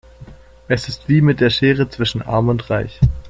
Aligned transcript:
Es 0.67 0.89
ist 0.89 1.07
wie 1.09 1.21
mit 1.21 1.41
der 1.41 1.51
Schere 1.51 1.87
zwischen 1.87 2.23
arm 2.23 2.49
und 2.49 2.71
reich. 2.71 2.99